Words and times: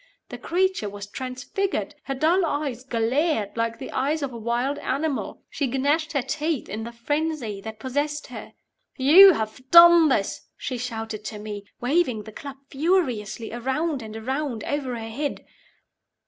The 0.29 0.39
creature 0.39 0.89
was 0.89 1.05
transfigured! 1.05 1.93
Her 2.05 2.15
dull 2.15 2.43
eyes 2.43 2.83
glared 2.83 3.55
like 3.55 3.77
the 3.77 3.91
eyes 3.91 4.23
of 4.23 4.33
a 4.33 4.37
wild 4.39 4.79
animal. 4.79 5.43
She 5.47 5.67
gnashed 5.67 6.13
her 6.13 6.23
teeth 6.23 6.67
in 6.67 6.85
the 6.85 6.91
frenzy 6.91 7.61
that 7.61 7.77
possessed 7.77 8.25
her. 8.33 8.53
"You 8.97 9.33
have 9.33 9.61
done 9.69 10.09
this!" 10.09 10.47
she 10.57 10.79
shouted 10.79 11.23
to 11.25 11.37
me, 11.37 11.65
waving 11.81 12.23
the 12.23 12.31
club 12.31 12.57
furiously 12.71 13.53
around 13.53 14.01
and 14.01 14.17
around 14.17 14.63
over 14.63 14.95
her 14.97 15.07
head. 15.09 15.45